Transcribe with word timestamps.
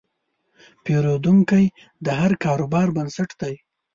پیرودونکی 0.83 1.65
د 2.05 2.07
هر 2.19 2.31
کاروبار 2.43 2.87
بنسټ 2.95 3.29
دی. 3.41 3.55